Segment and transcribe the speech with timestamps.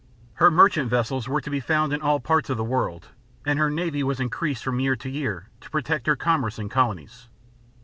[0.41, 3.09] Her merchant vessels were to be found in all parts of the world;
[3.45, 7.27] and her navy was increased from year to year to protect her commerce and colonies.